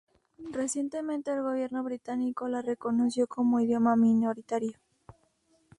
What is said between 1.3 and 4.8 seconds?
el gobierno británico la reconoció como idioma minoritario.